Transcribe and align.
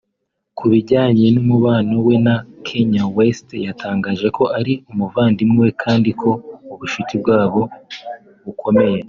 Ku 0.57 0.63
bijyanye 0.71 1.25
n’umubano 1.35 1.93
we 2.05 2.15
na 2.25 2.35
Kanye 2.65 3.01
West 3.15 3.47
yatangaje 3.67 4.27
ko 4.37 4.43
ari 4.57 4.73
umuvandimwe 4.91 5.57
we 5.65 5.71
kandi 5.83 6.09
ko 6.21 6.29
ubushuti 6.73 7.13
bwabo 7.21 7.61
bukomeye 8.45 8.97